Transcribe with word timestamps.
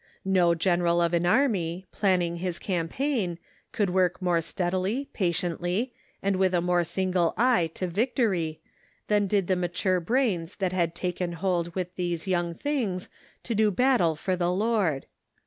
No 0.25 0.55
general 0.55 0.99
of 0.99 1.13
an 1.13 1.27
army, 1.27 1.85
plan 1.91 2.17
ning 2.17 2.37
his 2.37 2.57
campaign, 2.57 3.37
could 3.71 3.91
work 3.91 4.19
more 4.19 4.41
steadily, 4.41 5.09
patiently, 5.13 5.93
and 6.23 6.37
with 6.37 6.55
a 6.55 6.59
more 6.59 6.83
single 6.83 7.35
eye 7.37 7.69
to 7.75 7.85
victory, 7.85 8.61
than 9.09 9.27
did 9.27 9.45
the 9.45 9.55
mature 9.55 9.99
brains 9.99 10.55
that 10.55 10.73
had 10.73 10.95
taken 10.95 11.33
hold 11.33 11.75
with 11.75 11.93
these 11.97 12.27
young 12.27 12.55
things 12.55 13.09
to 13.43 13.53
do 13.53 13.69
battle 13.69 14.15
for 14.15 14.35
the 14.35 14.51
Lord. 14.51 15.05